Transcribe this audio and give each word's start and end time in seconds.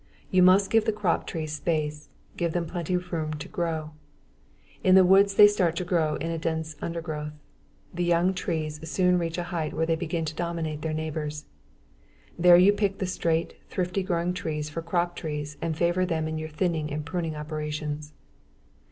You 0.31 0.41
must 0.41 0.71
give 0.71 0.85
the 0.85 0.91
crop 0.91 1.27
trees 1.27 1.51
space, 1.53 2.09
give 2.35 2.53
them 2.53 2.65
plenty 2.65 2.95
of 2.95 3.13
room 3.13 3.35
to 3.35 3.47
grow. 3.47 3.91
In 4.83 4.95
the 4.95 5.05
woods 5.05 5.35
they 5.35 5.45
start 5.45 5.75
to 5.75 5.85
grow 5.85 6.15
in 6.15 6.31
a 6.31 6.39
dense 6.39 6.75
undergrowth. 6.81 7.33
The 7.93 8.03
young 8.03 8.33
trees 8.33 8.79
soon 8.89 9.19
reach 9.19 9.37
a 9.37 9.43
height 9.53 9.75
where 9.75 9.85
they 9.85 9.95
begin 9.95 10.25
to 10.25 10.33
dominate 10.33 10.81
their 10.81 10.91
neighbors. 10.91 11.45
There 12.35 12.57
you 12.57 12.73
pick 12.73 12.97
the 12.97 13.05
straight, 13.05 13.57
thrifty 13.69 14.01
growing 14.01 14.33
trees 14.33 14.71
for 14.71 14.81
crop 14.81 15.15
trees 15.15 15.55
and 15.61 15.77
favor 15.77 16.03
them 16.03 16.27
in 16.27 16.39
your 16.39 16.49
thinning 16.49 16.91
and 16.91 17.05
pruning 17.05 17.35
operations. 17.35 18.11